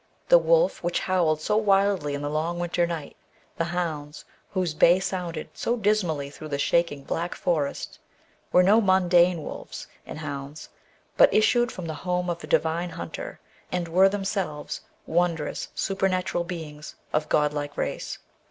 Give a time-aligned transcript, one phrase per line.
[0.29, 3.15] The wolf which howled so wildly in the long winter night,
[3.57, 7.99] the hounds, whose bay sounded so dismally through the shaking black forest,
[8.51, 10.69] were no mundane wolves and hounds,
[11.17, 13.39] but issued from the home of a divine hunter,
[13.71, 18.17] and were themselves wondrous, supernatural beings of godlike race.